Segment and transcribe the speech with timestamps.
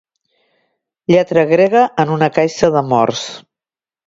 [1.13, 3.29] Lletra grega en una caixa de morts.